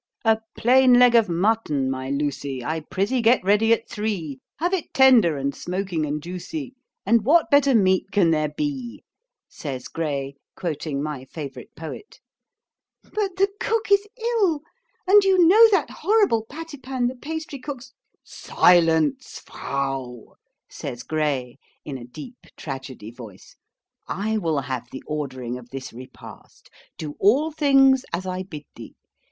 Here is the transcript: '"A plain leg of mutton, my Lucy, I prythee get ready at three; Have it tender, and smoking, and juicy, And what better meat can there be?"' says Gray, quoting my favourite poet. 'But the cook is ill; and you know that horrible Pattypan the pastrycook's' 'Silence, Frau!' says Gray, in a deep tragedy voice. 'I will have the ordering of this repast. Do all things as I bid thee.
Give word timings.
'"A 0.25 0.39
plain 0.57 0.95
leg 0.97 1.13
of 1.13 1.29
mutton, 1.29 1.87
my 1.87 2.09
Lucy, 2.09 2.65
I 2.65 2.79
prythee 2.79 3.21
get 3.21 3.43
ready 3.43 3.71
at 3.71 3.87
three; 3.87 4.39
Have 4.57 4.73
it 4.73 4.95
tender, 4.95 5.37
and 5.37 5.53
smoking, 5.53 6.07
and 6.07 6.23
juicy, 6.23 6.73
And 7.05 7.23
what 7.23 7.51
better 7.51 7.75
meat 7.75 8.07
can 8.11 8.31
there 8.31 8.49
be?"' 8.49 9.03
says 9.47 9.87
Gray, 9.87 10.37
quoting 10.57 11.03
my 11.03 11.25
favourite 11.25 11.75
poet. 11.75 12.19
'But 13.03 13.35
the 13.35 13.47
cook 13.59 13.91
is 13.91 14.07
ill; 14.39 14.61
and 15.05 15.23
you 15.23 15.45
know 15.47 15.67
that 15.71 15.91
horrible 15.91 16.47
Pattypan 16.49 17.07
the 17.07 17.13
pastrycook's' 17.13 17.93
'Silence, 18.23 19.37
Frau!' 19.45 20.33
says 20.67 21.03
Gray, 21.03 21.59
in 21.85 21.99
a 21.99 22.05
deep 22.07 22.37
tragedy 22.57 23.11
voice. 23.11 23.55
'I 24.07 24.39
will 24.39 24.61
have 24.61 24.89
the 24.89 25.03
ordering 25.05 25.59
of 25.59 25.69
this 25.69 25.93
repast. 25.93 26.71
Do 26.97 27.15
all 27.19 27.51
things 27.51 28.03
as 28.11 28.25
I 28.25 28.41
bid 28.41 28.65
thee. 28.75 28.95